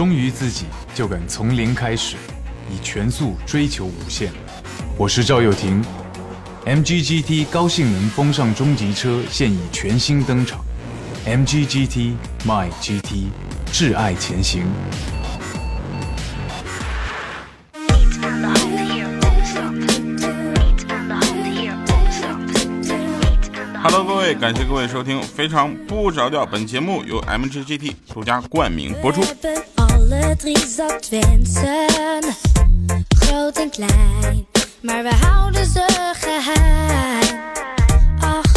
[0.00, 2.16] 忠于自己，就敢从零开始，
[2.70, 4.32] 以全速追求无限。
[4.96, 5.84] 我是赵又廷
[6.64, 10.64] ，MGGT 高性能风尚中级车现已全新登场
[11.26, 12.14] ，MGGT
[12.46, 13.26] My GT，
[13.70, 14.62] 挚爱前行。
[23.82, 29.22] Hello，各位，感谢各位收听《非常不着调》，本节目由 MGGT 独家冠名播出。
[30.10, 32.34] Alle drie zat wensen,
[33.08, 34.46] groot en klein,
[34.82, 37.40] maar we houden ze geheim.
[38.20, 38.52] Ach,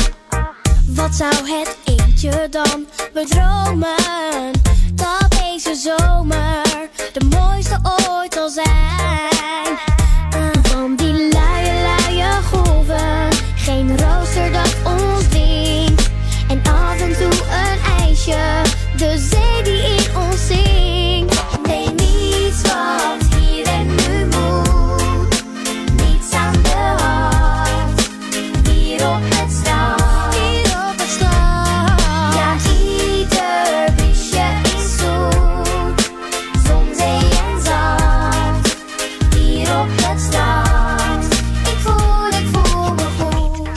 [0.88, 4.52] wat zou het eentje dan bedromen?
[4.94, 9.02] Dat deze zomer de mooiste ooit zal zijn.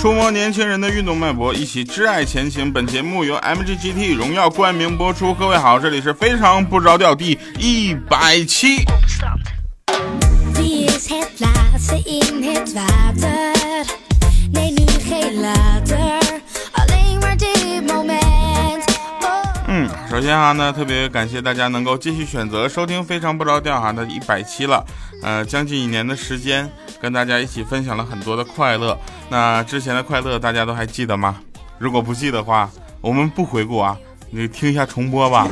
[0.06, 2.72] 触摸年轻人的运动脉搏，一起挚爱前行。
[2.72, 5.34] 本节目由 MGGT 荣耀冠名播出。
[5.34, 8.84] 各位好，这里是非常不着调第一百期。
[8.84, 8.94] Oh.
[19.68, 24.86] 嗯，首先哈呢，特别感谢大家能够继续选择收听《非常不着调》哈的一百期了，
[25.24, 28.98] 呃，将近一年的时间，跟大家一起分享了很多的快乐。
[29.28, 31.36] 那之前的快乐大家都还记得吗？
[31.78, 33.96] 如果不记得的话，我们不回顾啊，
[34.30, 35.46] 你听一下重播吧。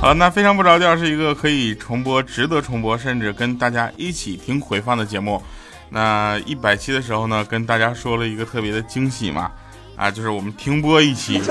[0.00, 5.42] 好了，那非常不着调是一个可以重播、值得重播，甚至跟大家一起听回放的节目。
[5.90, 9.50] 那一百期的时候呢，跟大家说了一个特别的惊喜嘛，
[9.96, 11.42] 啊，就是我们停播一期。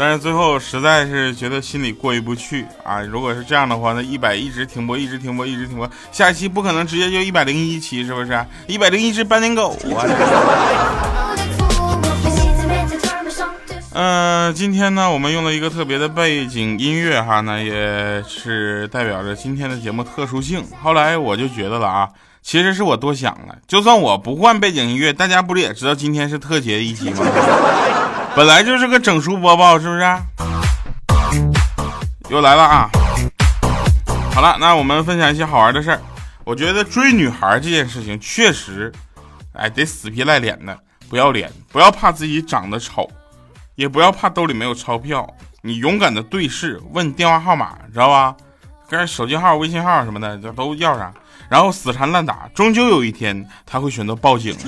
[0.00, 3.00] 但是最后实在是觉得心里过意不去啊！
[3.00, 8.46] 如果是这样的话，那一百一直停播，一直停播，一直停播，下一期不可能直接就一百零一期，是不是？
[8.68, 10.06] 一百零一只斑点狗啊.
[13.92, 20.64] 嗯， 今天呢，我们用了一个特别的背景音乐哈，那也是代表着今天的节目特殊性。
[20.80, 22.08] 后来我就觉得了啊，
[22.40, 27.26] 其实是我多想了，就算我不换背景音乐，大家不是也知道今天是特节一期吗？
[28.38, 30.04] 本来就是个整数播报，是不是？
[32.28, 32.88] 又来了啊！
[34.32, 36.00] 好了，那我们分享一些好玩的事儿。
[36.44, 38.92] 我觉得追女孩这件事情确实，
[39.54, 40.78] 哎，得死皮赖脸的，
[41.08, 43.10] 不要脸，不要怕自己长得丑。
[43.74, 45.28] 也不要怕兜里没有钞票，
[45.62, 48.36] 你勇敢的对视，问电话号码，知道吧？
[48.88, 51.12] 跟手机号、微信号什么的，这都要上，
[51.48, 54.56] 然后死缠烂打，终究有一天他会选择报警。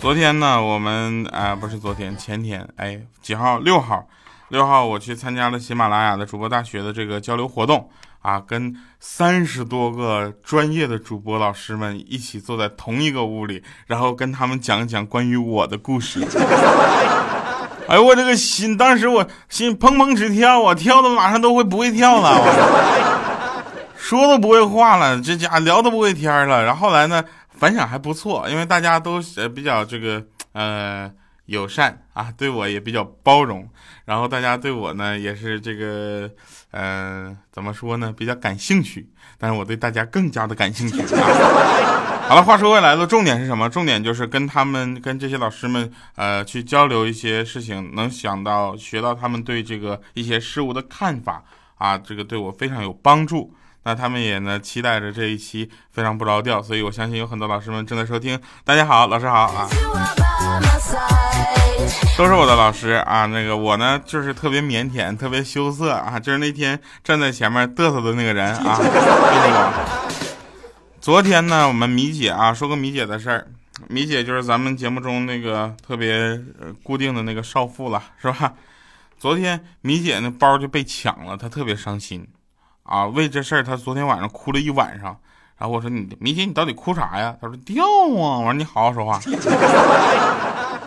[0.00, 3.58] 昨天呢，我们啊、不是昨天，前天，哎，几号？
[3.58, 4.06] 六号，
[4.48, 7.90] 六号我去参加了喜马拉雅的主播大学的这个交流活动
[8.22, 16.24] 啊，跟三十多个专业的主播老师们一起坐在同一个屋里，然后跟他们讲讲关于我的故事。
[17.88, 22.40] 哎呦，我这个心，当时我心砰砰直跳啊，跳的马上都会不会跳了，
[23.96, 26.64] 说都不会话了，这家聊都不会天了。
[26.64, 27.24] 然后后来呢，
[27.58, 31.10] 反响还不错，因为大家都呃比较这个呃
[31.46, 33.68] 友善啊，对我也比较包容，
[34.04, 36.30] 然后大家对我呢也是这个
[36.70, 39.08] 呃怎么说呢，比较感兴趣，
[39.38, 41.00] 但是我对大家更加的感兴趣。
[41.16, 43.70] 啊 好了，话说回来了，重点是什么？
[43.70, 51.42] 重点就是跟他们、跟这些老师们，呃，去交流一些事情，能想到、学到他们对这个一些事物的看法
[51.76, 53.54] 啊，这个对我非常有帮助。
[53.84, 58.38] 那他们也呢期待着这一期非常不着调，所以我相信有很多老师们正在收听。
[58.64, 59.68] 大家好，老师好啊，
[62.16, 63.26] 都是我的老师啊。
[63.26, 70.08] 那个我呢就是特别腼腆、特别羞涩啊，就是那天站在前面嘚瑟的那个人啊，就是我。
[71.00, 73.46] 昨天呢，我们米姐啊说个米姐的事儿。
[73.86, 76.12] 米姐就是咱们节目中那个特别
[76.60, 78.52] 呃固定的那个少妇了，是吧？
[79.18, 82.26] 昨天米姐那包就被抢了，她特别伤心
[82.88, 83.06] 啊。
[83.06, 85.16] 为这事儿，他昨天晚上哭了一晚上。
[85.58, 89.20] 然后我说：“你米姐，你到底哭啥呀？”他说：“掉啊！”我说：“你好好说话。”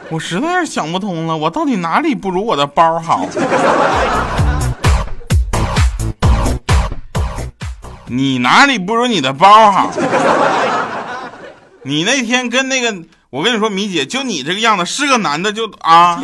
[0.09, 3.25] 我实在是想不通了，我到底哪里不如我的包好？
[8.07, 9.89] 你哪里不如你的包好？
[11.83, 12.93] 你那天跟那个
[13.29, 16.21] 我跟你说，米姐，就你这个样子，是个男的就啊，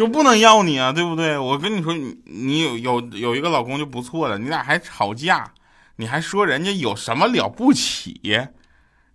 [0.00, 1.36] 就不能要你啊，对不对？
[1.36, 1.92] 我跟你说，
[2.24, 5.52] 你有有有一个老公就不错了，你俩还吵架，
[5.96, 8.18] 你还说人家有什么了不起？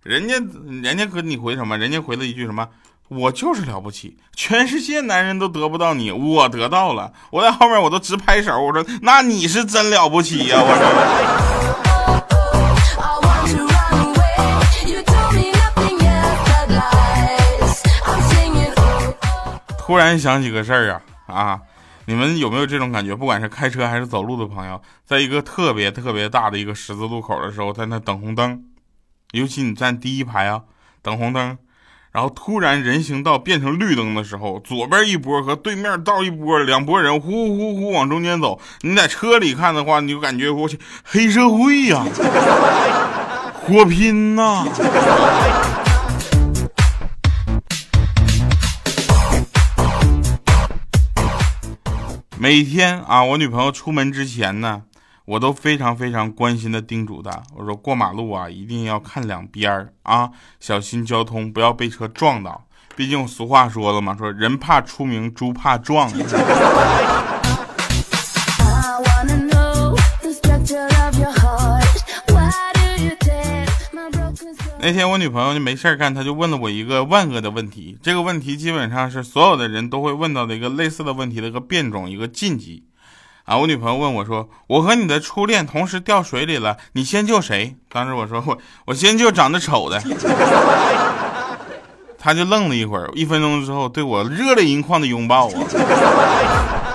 [0.04, 0.36] 人家
[0.80, 1.76] 人家跟你回什么？
[1.76, 2.68] 人家回了一句什么？
[3.08, 7.12] 我就是了不起，全世界男人都得不到你，我得到了。
[7.32, 10.58] 我在后面我都直拍手，我说那你是真了不起呀！
[10.60, 11.75] 我说。
[19.86, 21.00] 突然想起个事儿啊
[21.32, 21.60] 啊！
[22.06, 23.14] 你们有没有这种感觉？
[23.14, 28.64] 不管是开车还是走路的朋友，在一个特别特别大的一个十字路口的时候，在那等红灯，
[29.30, 30.62] 尤其你站第一排啊，
[31.02, 31.56] 等红灯。
[32.10, 38.60] 然后突然人行道变成绿灯的时候，左边一波和对面道一波，两拨人呼呼呼往中间走。
[38.80, 42.04] 你在车里看的话，你就感觉我去黑社会呀，
[43.54, 44.64] 火拼呐！
[52.38, 54.82] 每天啊，我女朋友出门之前呢。
[55.24, 60.30] 我都非常非常关心的叮嘱她，我说过马路啊，一定要看两边儿啊，
[60.60, 62.64] 小心交通，不要被车撞到。
[62.94, 66.08] 毕竟俗话说了嘛，说人怕出名，猪怕壮。
[74.86, 82.84] 那天我女朋友就没事干，她就问了我一个万恶的问题，这个问题基本上是所有的人都会问到的一个类似的问题的一个变种，一个禁忌。
[83.46, 83.56] 啊！
[83.56, 90.00] 我女朋友问我说：“我和你的初恋同时掉水里了，你先救谁？”当时我说：“我我先救长得丑的。
[92.16, 96.85] ”他就愣了一会儿，一分钟之后对我热泪盈眶的拥抱我。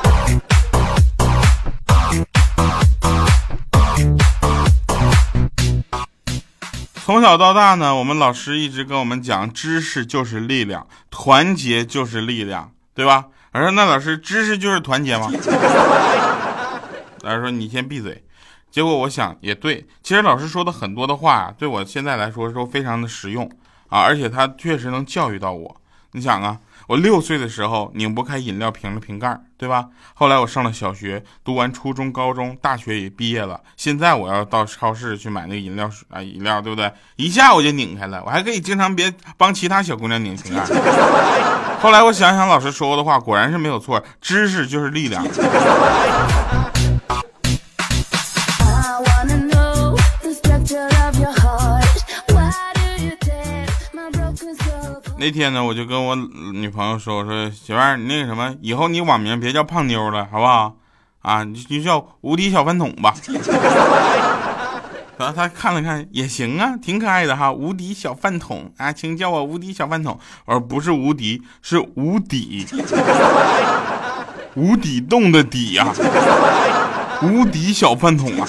[7.12, 13.26] 从小到大呢，我们老师一直跟我们讲，知识就是力量，团结就是力量，对吧？
[13.52, 15.30] 我说那老师，知识就是团结吗？
[17.24, 18.24] 老师说：“你先闭嘴。”
[18.72, 23.44] 结果我想也对，其实老师说的很多的话，对我现在来说都非常的实用
[23.90, 25.82] 啊，而且他确实能教育到我。
[26.14, 26.58] 你想啊，
[26.88, 29.88] 我六岁的时候拧不开饮料瓶的瓶盖，对吧？
[30.14, 36.92] 后来我上了小学，读完初中、高中、大学也毕业了，现在我要到超市去买那个饮料水啊，饮料对不对？
[37.16, 40.66] 一下我就拧开了，我还可以经常别帮其他小姑娘拧瓶盖。
[41.80, 45.26] 后来我想想老师说过的话，果然是没有错，知识就是力量。
[55.22, 60.78] 那天呢，我就跟我女朋友说：“我说媳妇儿，你那个什么，以后你网名别叫胖妞了，好不好？
[61.22, 63.14] 啊，你就叫无敌小饭桶吧。
[65.20, 70.18] ”然后她看了看，也行啊，挺可爱的哈，无敌小饭桶啊，请叫我无敌小饭桶。
[70.46, 72.66] 我说不是无敌，是无底，
[74.56, 75.86] 无底洞的底呀，
[77.22, 78.48] 无敌小饭桶啊。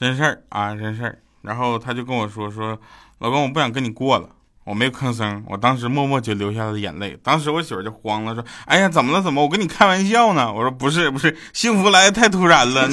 [0.00, 1.18] 真事儿啊，真事儿。
[1.42, 2.80] 然后他就跟我说说，
[3.18, 4.30] 老公，我不想跟你过了。
[4.64, 7.18] 我没吭声，我当时默默就流下了眼泪。
[7.22, 9.20] 当时我媳妇就慌了，说：“哎呀，怎么了？
[9.20, 9.42] 怎么？
[9.42, 12.88] 我跟你开玩笑呢。”我说：“不是，不是，幸福来的太突然了。”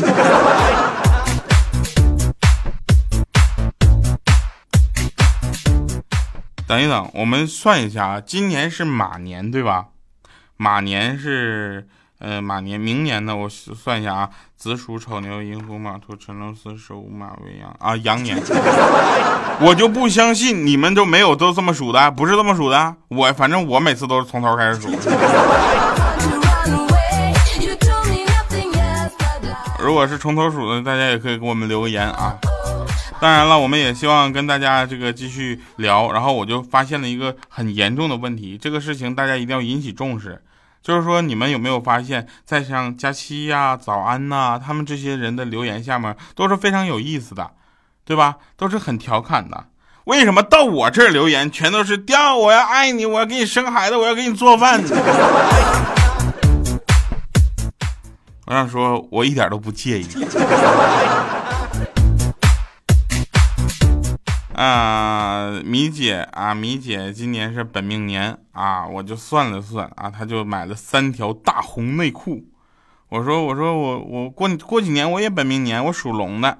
[6.67, 9.85] 等一等，我们算一下啊，今年是马年对吧？
[10.57, 11.87] 马年是。
[12.19, 13.35] 呃，马年，明年呢？
[13.35, 18.35] 我算一下啊，子鼠、丑牛、寅虎、马兔、辰龙、巳蛇、午马、未羊啊，羊年。
[19.61, 22.95] 我就不相信你们都没有都这么数的，不是这么数的。
[23.09, 24.89] 我反正我每次都是从头开始数。
[29.79, 32.35] 如果是从头数的，大家也可以给我们留个言啊。
[33.19, 36.11] 当然了，我们也希望跟大家这个继续聊。
[36.11, 40.41] 然后我就发现了一个很严重的问题，这个事情大家一定要引起重视。
[40.87, 47.51] 就是说，你们有没有发现，在像佳期呀、早安呐，他们这些人的留言下面都是非常有意思的，
[48.05, 48.37] 对吧？
[48.55, 49.65] 都是很调侃的。
[50.05, 54.81] 为什么到我这儿留言全都是“掉，我要爱你，我要给你生孩子，我要给你做饭”？
[58.47, 60.07] 我想说，我一点都不介意。
[64.57, 72.43] 啊，米姐啊，米姐今年是本命年啊，我就算了算啊，她就买了三条大红内裤。
[73.09, 76.57] 我说，我说我我过过几年我也本命年，我属龙的，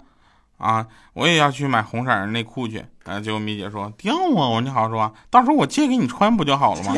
[0.58, 2.86] 啊，我也要去买红色内裤去。
[3.06, 6.94] 啊，结果米姐说掉啊，我说你好好说，到时候我借给你穿不就好了吗？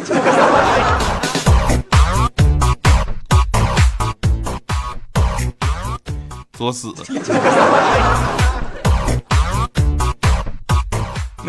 [6.51, 6.93] 作死。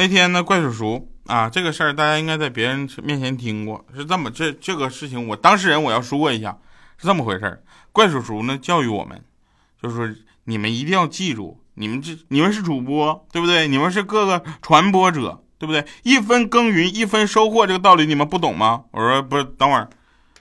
[0.00, 6.57] 那天呢，怪叔叔啊，这个事儿大家应该在别人面前听过，是这么这这个事情，我当事人我要说一下，
[6.97, 7.62] 是这么回事儿。
[7.92, 9.23] 怪叔叔呢教育我们，
[9.83, 10.09] 就是说
[10.45, 13.69] 你们一定要记住，你们这你们是主播，对不对？
[13.69, 15.85] 你们是各个传播者，对不对？
[16.02, 18.85] 一分耕耘一分收获，这个道理你们不懂吗？
[18.92, 19.87] 我说不是，等会儿，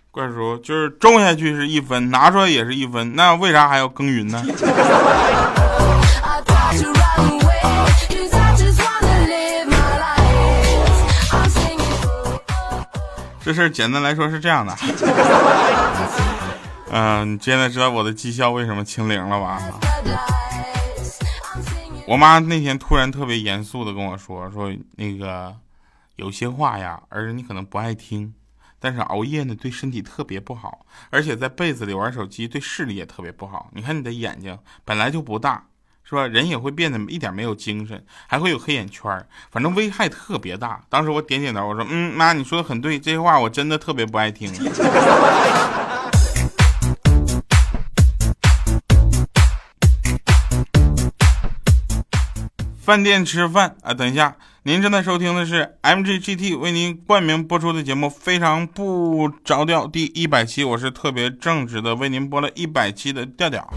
[0.09, 4.41] 怪叔叔就是种下去是一分，拿出来也是一分，那为啥还要耕耘呢？
[13.49, 14.77] 这事儿简单来说是这样的，
[16.93, 19.59] 嗯，你现在知道我的绩效为什么清零了吧？
[22.05, 25.55] 我妈那天突然特别严肃的跟我说，说那个
[26.17, 28.35] 有些话呀，儿子你可能不爱听，
[28.79, 33.71] 但是熬夜呢对身体特别不好，而且在被子里玩手机对视力也特别不好。
[33.73, 35.65] 你看你的眼睛本来就不大。
[36.09, 36.25] 是吧？
[36.25, 40.81] 人也会变得一点没有精神，还会有黑眼圈反正危害特别大。
[40.89, 44.51] 当时我点点头，我说：“嗯，妈，你说的很对，这些话我真的特别不爱听。”
[52.79, 53.93] 饭店吃饭啊！
[53.93, 63.71] 等一下，您正在收听的是 MGGT 为您冠名播出的节目《非常不着调》第一百期，我是特别正直的，为您播了一百期的调调。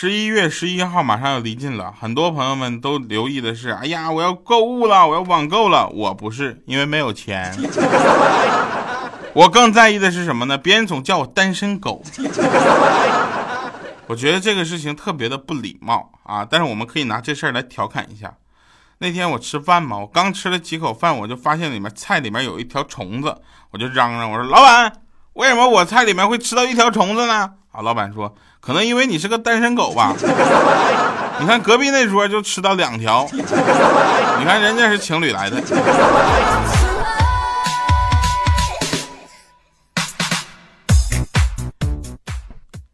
[0.00, 5.86] 十一月十一号马上要离近了，很多朋友们都留意的是，哎呀，我要购物了，我要网购了。
[5.90, 7.54] 我不是，因为没有钱。
[9.34, 10.56] 我更在意的是什么呢？
[10.56, 12.02] 别人总叫我单身狗，
[14.06, 16.46] 我觉得这个事情特别的不礼貌啊。
[16.48, 18.32] 但是我们可以拿这事儿来调侃一下。
[19.00, 23.36] 那天我吃饭嘛，我刚吃了几口饭，我就发现里面菜里面有一条虫子，
[23.72, 24.90] 我就嚷嚷，我说老板，
[25.34, 27.56] 为什么我菜里面会吃到一条虫子呢？
[27.72, 28.34] 啊，老板说。
[28.60, 30.14] 可能因为你是个单身狗吧？
[31.40, 35.60] 你看隔壁那桌就吃到两条，你看人家是情侣来的。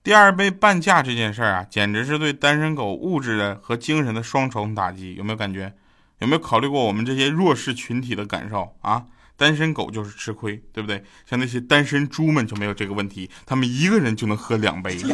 [0.04, 5.72] 第二杯半价这件事儿啊，简直是对单身狗物质的和精神的双重打击，有没有感觉？
[6.20, 9.02] 有没有考虑过我们这些弱势群体的感受啊？
[9.36, 11.02] 单身狗就是吃亏，对不对？
[11.28, 14.98] 像那些单身猪们就没有这个问题，他们一个人就能喝两杯。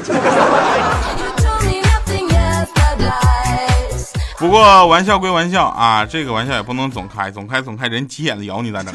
[4.39, 8.93] 不过玩笑归玩笑啊，这个玩笑也不能总开，总开总开人急眼了咬你咋整？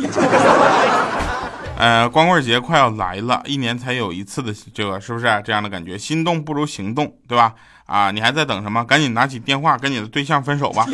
[1.77, 5.97] 呃，光棍节快要来了，一年才有一次的这个，是不是这样的感觉？
[5.97, 7.53] 心动不如行动，对吧？
[7.85, 8.83] 啊，你还在等什么？
[8.83, 10.85] 赶紧拿起电话跟你的对象分手吧。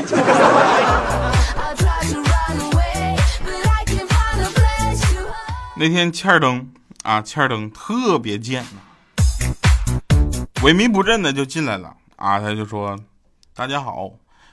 [5.75, 8.79] 那天欠儿登啊，欠儿登特别贱呐
[10.61, 12.97] 萎靡不振的就进来了啊，他就说
[13.55, 14.11] ：“大家好，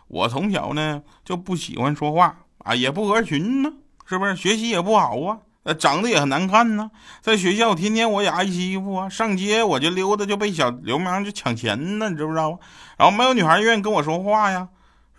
[0.09, 2.35] 我从小呢就不喜欢说话
[2.65, 3.71] 啊，也不合群呢，
[4.07, 4.35] 是不是？
[4.35, 12.59] 学习也不好啊，长得也很难看呢，在学校天天我也挨欺负啊，上街我就溜达就被小流氓就抢钱呢，你知不知道？
[12.97, 14.69] 然后没有女孩愿意跟我说话呀。”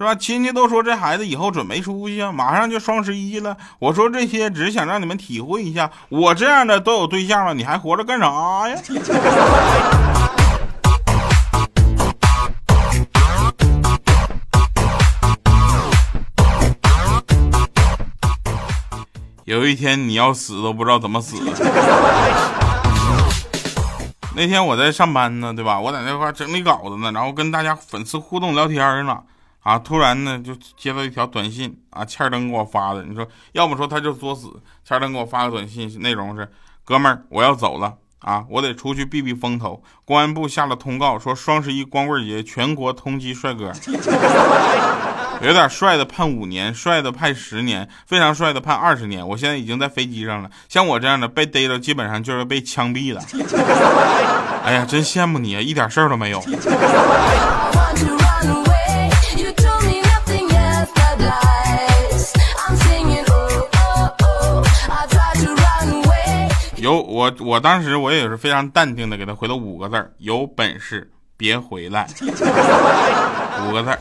[0.02, 0.16] 是吧？
[0.16, 2.32] 亲戚都说这孩子以后准没出息啊！
[2.32, 8.76] 马上就双十一了，我说这些只是想让你们体会一下，我这样的都有对象了，你还活着干啥呀？
[19.46, 21.38] 有一天你要死都不知道怎么死。
[24.36, 25.80] 那天我在上班呢，对吧？
[25.80, 29.20] 我在那块整理稿子呢，然后跟大家粉丝互动聊天呢。
[29.64, 29.78] 啊！
[29.78, 33.04] 突然呢，就接到一条短信啊，欠灯给我发的。
[33.04, 34.52] 你说，要么说他就作死。
[34.84, 36.50] 欠灯给我发个短信，内容是：
[36.84, 39.84] 哥们儿，我要走了啊，我得出去避避风头。
[40.04, 43.72] 公安部下了通告，说双十一光棍节全国通缉帅哥，
[45.42, 49.28] 有点帅的判五年，帅的判十年，非常帅的判二十年。
[49.28, 53.22] 我现在已经在飞机上了，像我这样的被逮着，基本上就是被枪毙了。
[54.66, 56.40] 哎呀，真羡慕你啊，一点事儿都没有。
[67.22, 72.08] 我，我当时我也是非常淡定的给他回了五个字儿：有本事别回来。
[72.20, 74.00] 五个字儿。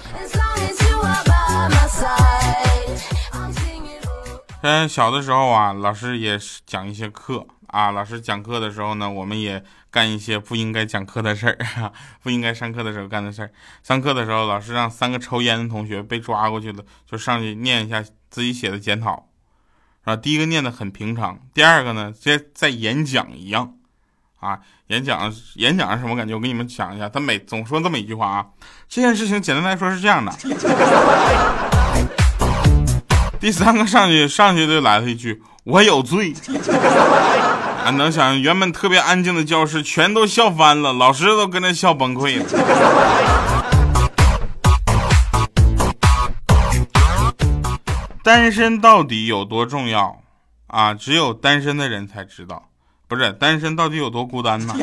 [4.63, 13.51] 嗯，小的时候啊，老师也是讲一些课啊，老师讲课的时候呢，我们也干一些不应该讲课的事儿，不应该上课的时候干的事儿。
[13.83, 19.27] 上课的时候，老师让三个抽烟的同学被抓过去了，就上去念一下自己写的检讨。
[20.11, 23.75] 啊，第一个念的很平常，第二个呢，在在演讲一样，
[24.41, 26.35] 啊，演讲演讲是什么感觉？
[26.35, 28.45] 我给你们讲一下，他每总说这么一句话啊，
[28.89, 30.33] 这件事情简单来说是这样的。
[33.39, 36.35] 第三个上去上去就来了一句，我有罪。
[37.85, 42.45] 啊，能想原本特别安静的教室全都笑翻了，老师都跟着笑崩溃了。
[48.23, 50.21] 单身到底有多重要
[50.67, 50.95] 啊？
[50.95, 52.69] 只有单身的人才知道。
[53.09, 54.75] 不是单身到底有多孤单呢？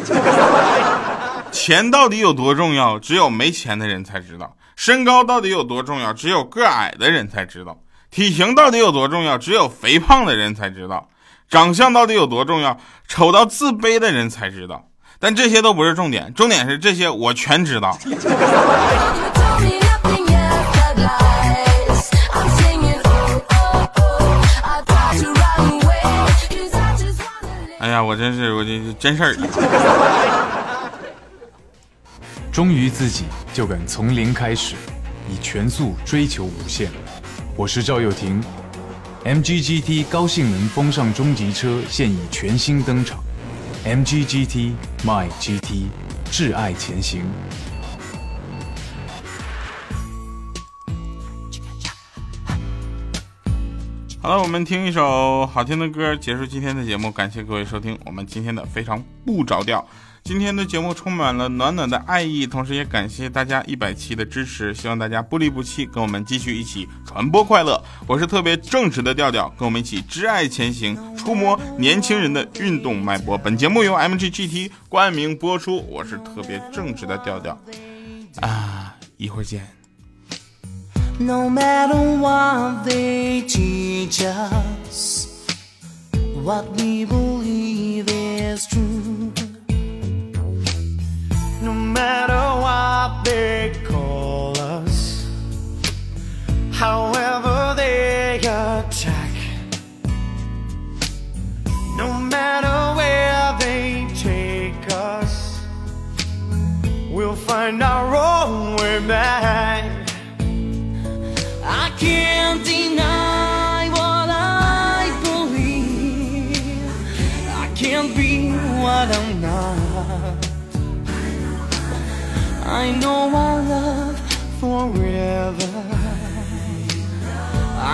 [1.51, 2.99] 钱到底有多重要？
[2.99, 4.55] 只有没钱的人才知道。
[4.75, 6.11] 身高到底有多重要？
[6.11, 7.77] 只有个矮的人才知道。
[8.11, 9.37] 体型到底有多重要？
[9.37, 11.07] 只有肥胖的人才知道。
[11.49, 12.77] 长相到底有多重要？
[13.07, 14.89] 丑到自卑的人才知道。
[15.19, 17.97] 但这些都不是重点，重点是这些我全知道。
[27.79, 29.35] 哎呀，我真是，我这真事儿。
[32.51, 34.73] 忠于自己，就敢从零开始，
[35.29, 36.89] 以全速追求无限。
[37.55, 38.43] 我是赵又廷
[39.23, 43.19] ，MGGT 高性能风尚中级车现已全新登场
[43.85, 44.71] ，MGGT
[45.05, 45.89] My GT，
[46.31, 47.21] 挚爱前行。
[54.27, 57.09] 好了，我们听一首好听的歌，结束今天的节目。
[57.09, 59.87] 感谢各位收听我们今天的非常不着调。
[60.21, 67.81] 今天的节目充满了暖暖的爱意，同时也感谢大家一百期的支持，希望大家不离不弃，跟我们继续一起传播快乐。
[68.05, 73.37] 我是特别正直的调调，跟我们一起挚爱前行，触摸年轻人的运动脉搏。
[73.37, 77.57] 本节目由 MGGT 冠名播出，我是特别正直的调调
[78.41, 79.76] 啊，一会儿见。
[81.19, 85.47] No matter what they teach us,
[86.43, 88.86] what we believe is true.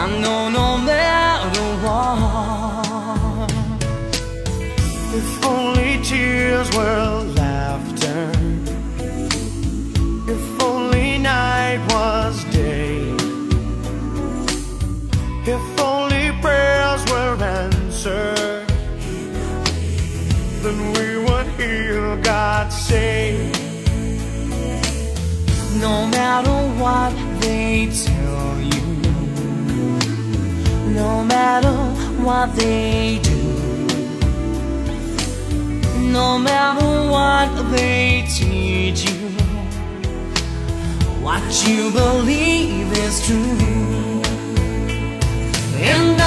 [0.04, 3.52] I know no matter what.
[5.16, 8.32] If only tears were laughter.
[10.28, 13.14] If only night was day.
[15.46, 18.68] If only prayers were answered,
[20.64, 23.43] then we would hear God say,
[26.84, 28.88] what they tell you,
[30.92, 31.78] no matter
[32.26, 33.44] what they do,
[36.12, 39.30] no matter what they teach you,
[41.26, 44.22] what you believe is true.
[45.92, 46.23] And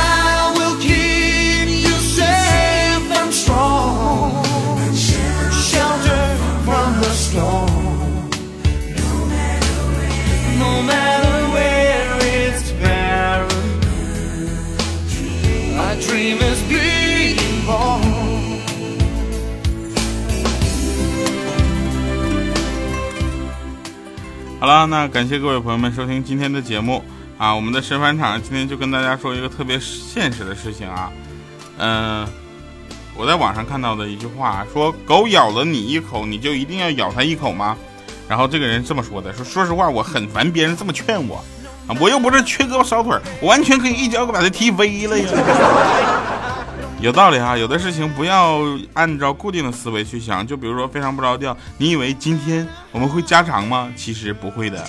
[24.66, 27.00] 好了，那感谢各位朋友们收听今天的节目。
[27.38, 31.09] 啊，我们的神返场今天就跟大家说一个特别现实的事情啊，
[31.79, 32.26] 嗯，
[33.14, 37.76] 我在网上看到的一句话说，狗咬了你一口，你就一定要咬它一口吗？
[38.29, 41.37] 然后这个人这么说的，说说实话，我很烦别人这么劝我，
[41.87, 45.29] 啊，我又不是缺胳膊少腿，我完全可以一脚把他踢飞了呀。
[47.07, 48.59] 有道理啊，有的事情不要
[48.92, 53.88] 按照固定的思维去想，就比如说非常不着调，你以为今天我们会加长吗？
[53.95, 54.85] 其实不会的。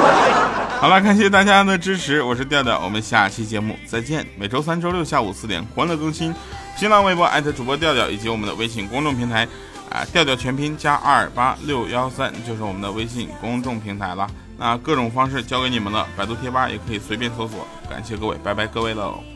[0.78, 4.26] 好了，感谢大家的支持，我是调调，我们下期节目再见。
[4.36, 6.34] 每周三、周六下午四点欢乐更新，
[6.76, 9.48] 新浪微博艾特主播调调以及我们的微信公众平台
[9.88, 14.28] 啊，调调全拼加二八六幺三就是我们的微信公众平台了。
[14.58, 17.66] 那各种方式交给你们了，百度贴吧也可以随便搜索。
[17.88, 19.35] 感谢各位，拜拜各位喽。